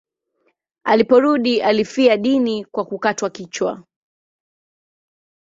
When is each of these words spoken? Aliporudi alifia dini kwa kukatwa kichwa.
Aliporudi 0.83 1.61
alifia 1.61 2.17
dini 2.17 2.65
kwa 2.65 2.85
kukatwa 2.85 3.29
kichwa. 3.29 3.83